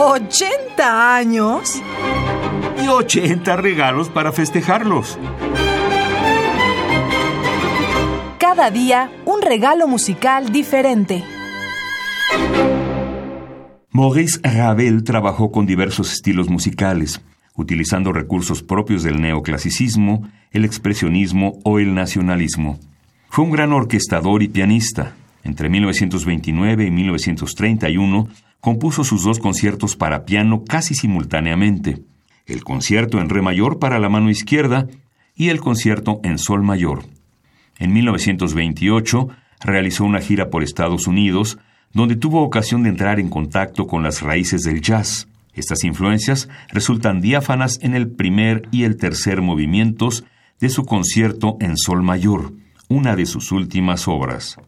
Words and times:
¿80 0.00 0.80
años? 0.80 1.82
Y 2.82 2.88
80 2.88 3.54
regalos 3.56 4.08
para 4.08 4.32
festejarlos. 4.32 5.18
Cada 8.38 8.70
día 8.70 9.12
un 9.26 9.42
regalo 9.42 9.86
musical 9.86 10.52
diferente. 10.52 11.22
Maurice 13.90 14.40
Ravel 14.42 15.04
trabajó 15.04 15.52
con 15.52 15.66
diversos 15.66 16.14
estilos 16.14 16.48
musicales, 16.48 17.20
utilizando 17.54 18.14
recursos 18.14 18.62
propios 18.62 19.02
del 19.02 19.20
neoclasicismo, 19.20 20.26
el 20.50 20.64
expresionismo 20.64 21.58
o 21.62 21.78
el 21.78 21.94
nacionalismo. 21.94 22.78
Fue 23.28 23.44
un 23.44 23.50
gran 23.50 23.74
orquestador 23.74 24.42
y 24.42 24.48
pianista. 24.48 25.14
Entre 25.42 25.68
1929 25.68 26.86
y 26.86 26.90
1931 26.90 28.28
compuso 28.60 29.04
sus 29.04 29.24
dos 29.24 29.38
conciertos 29.38 29.96
para 29.96 30.24
piano 30.24 30.64
casi 30.64 30.94
simultáneamente, 30.94 32.02
el 32.46 32.62
concierto 32.62 33.20
en 33.20 33.28
re 33.28 33.42
mayor 33.42 33.78
para 33.78 33.98
la 33.98 34.08
mano 34.08 34.30
izquierda 34.30 34.86
y 35.34 35.48
el 35.48 35.60
concierto 35.60 36.20
en 36.22 36.38
sol 36.38 36.62
mayor. 36.62 37.04
En 37.78 37.92
1928 37.92 39.28
realizó 39.60 40.04
una 40.04 40.20
gira 40.20 40.50
por 40.50 40.62
Estados 40.62 41.06
Unidos, 41.06 41.58
donde 41.92 42.16
tuvo 42.16 42.42
ocasión 42.42 42.82
de 42.82 42.90
entrar 42.90 43.18
en 43.18 43.30
contacto 43.30 43.86
con 43.86 44.02
las 44.02 44.20
raíces 44.20 44.62
del 44.62 44.82
jazz. 44.82 45.28
Estas 45.54 45.84
influencias 45.84 46.48
resultan 46.68 47.20
diáfanas 47.20 47.78
en 47.82 47.94
el 47.94 48.08
primer 48.10 48.68
y 48.70 48.84
el 48.84 48.96
tercer 48.96 49.40
movimientos 49.40 50.24
de 50.60 50.68
su 50.68 50.84
concierto 50.84 51.56
en 51.60 51.76
sol 51.76 52.02
mayor, 52.02 52.52
una 52.88 53.16
de 53.16 53.26
sus 53.26 53.50
últimas 53.50 54.06
obras. 54.06 54.58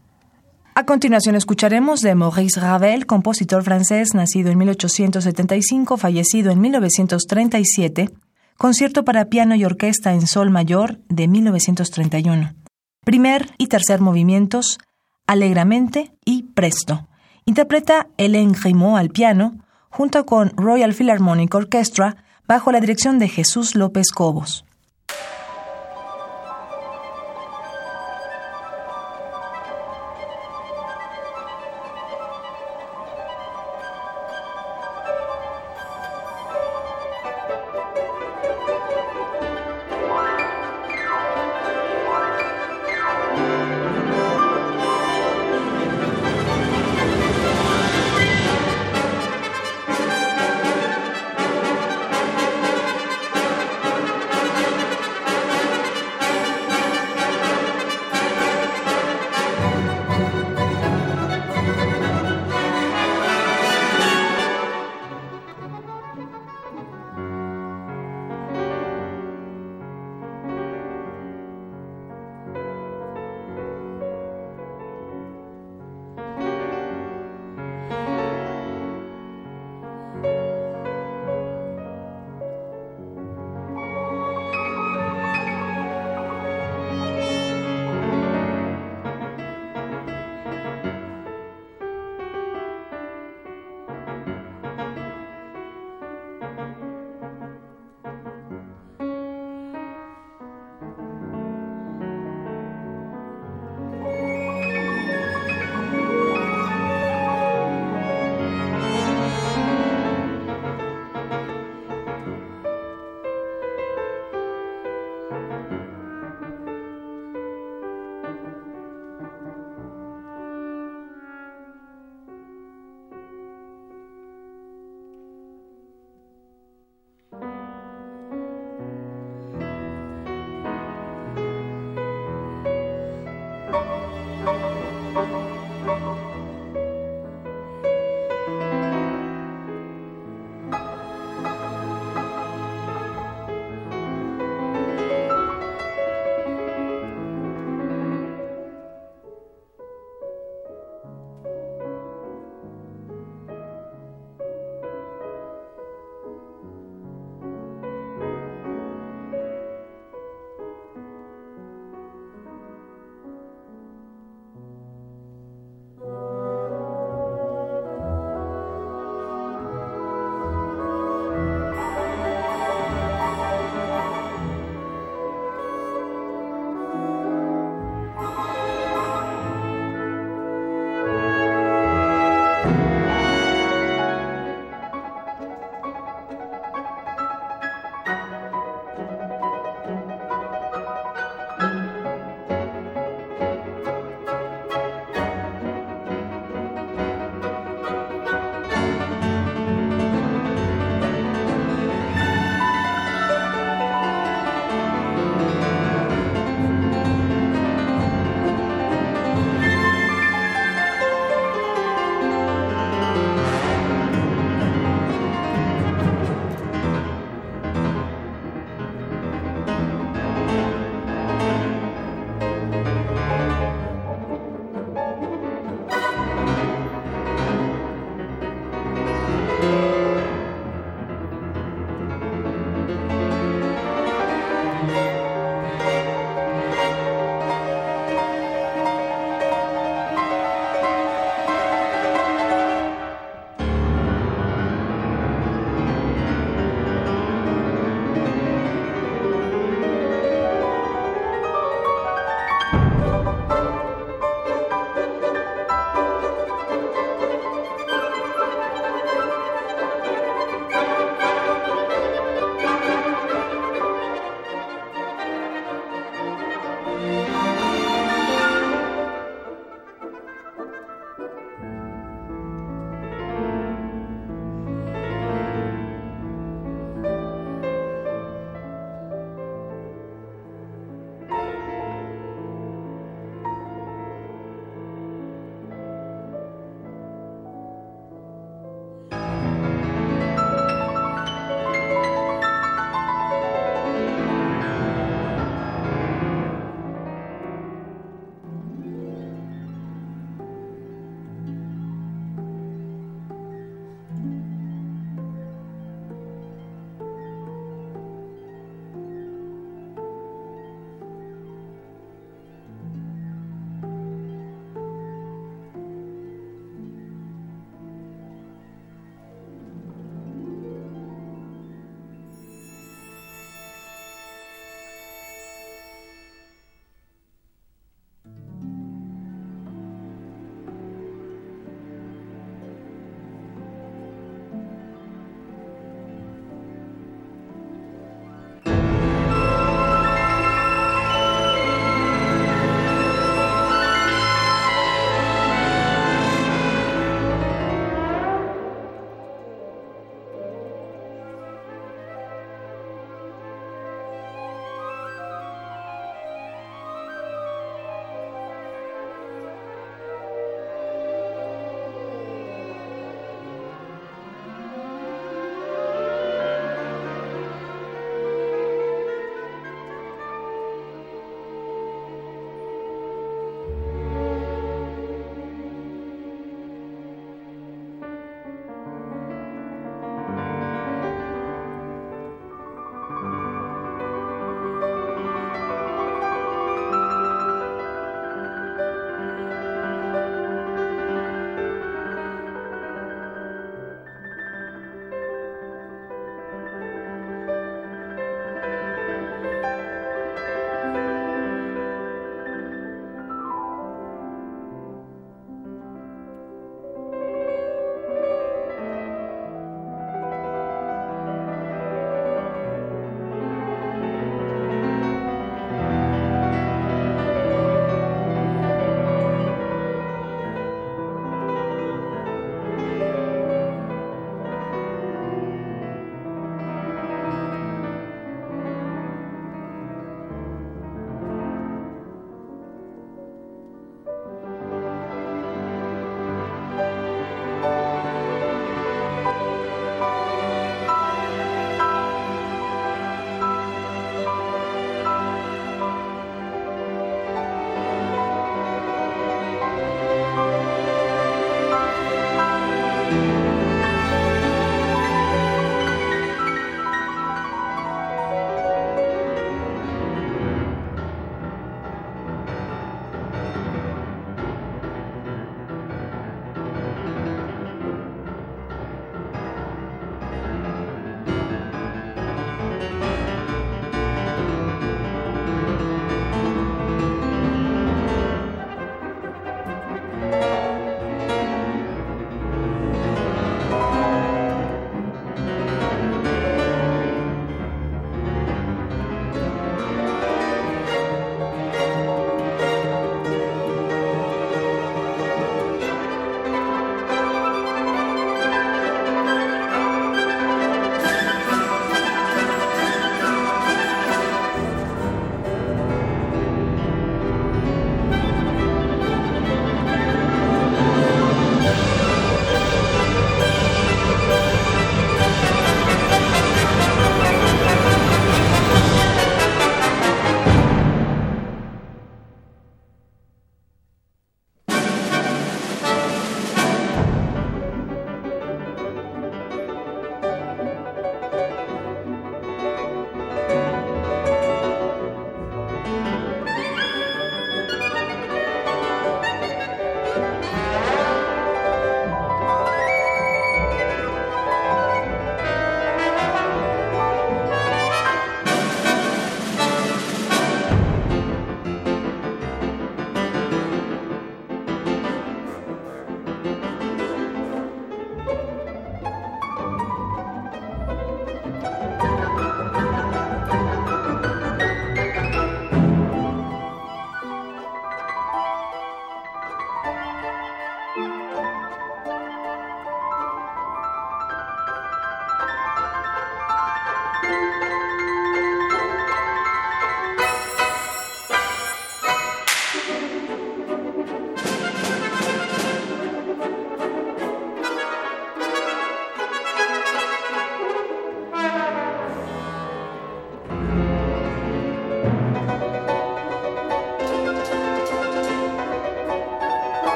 A 0.74 0.86
continuación 0.86 1.34
escucharemos 1.34 2.00
de 2.00 2.14
Maurice 2.14 2.58
Ravel, 2.58 3.04
compositor 3.04 3.62
francés 3.62 4.14
nacido 4.14 4.50
en 4.50 4.56
1875, 4.56 5.98
fallecido 5.98 6.50
en 6.50 6.62
1937, 6.62 8.08
concierto 8.56 9.04
para 9.04 9.26
piano 9.26 9.54
y 9.54 9.66
orquesta 9.66 10.14
en 10.14 10.26
sol 10.26 10.48
mayor 10.48 10.98
de 11.10 11.28
1931. 11.28 12.54
Primer 13.04 13.50
y 13.58 13.66
tercer 13.66 14.00
movimientos, 14.00 14.78
Alegramente 15.26 16.12
y 16.24 16.44
Presto. 16.54 17.06
Interpreta 17.44 18.08
Hélène 18.16 18.58
Grimaud 18.58 18.96
al 18.96 19.10
piano, 19.10 19.58
junto 19.90 20.24
con 20.24 20.56
Royal 20.56 20.94
Philharmonic 20.94 21.54
Orchestra, 21.54 22.24
bajo 22.48 22.72
la 22.72 22.80
dirección 22.80 23.18
de 23.18 23.28
Jesús 23.28 23.74
López 23.74 24.10
Cobos. 24.10 24.64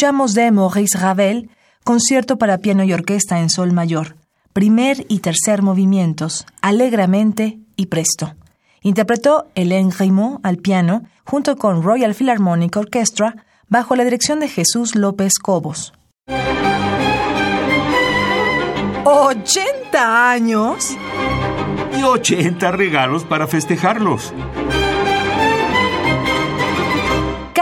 Escuchamos 0.00 0.32
de 0.32 0.50
Maurice 0.50 0.96
Ravel, 0.96 1.50
concierto 1.84 2.38
para 2.38 2.56
piano 2.56 2.84
y 2.84 2.94
orquesta 2.94 3.38
en 3.38 3.50
sol 3.50 3.72
mayor, 3.74 4.16
primer 4.54 5.04
y 5.10 5.18
tercer 5.18 5.60
movimientos, 5.60 6.46
alegremente 6.62 7.58
y 7.76 7.84
presto. 7.88 8.34
Interpretó 8.80 9.48
Hélène 9.54 9.94
Grimaud 9.94 10.40
al 10.42 10.56
piano 10.56 11.02
junto 11.26 11.56
con 11.56 11.82
Royal 11.82 12.14
Philharmonic 12.14 12.74
Orchestra 12.78 13.44
bajo 13.68 13.94
la 13.94 14.04
dirección 14.04 14.40
de 14.40 14.48
Jesús 14.48 14.94
López 14.94 15.34
Cobos. 15.38 15.92
¿80 19.04 19.96
años? 19.98 20.96
Y 21.98 22.02
80 22.04 22.70
regalos 22.70 23.24
para 23.24 23.46
festejarlos. 23.46 24.32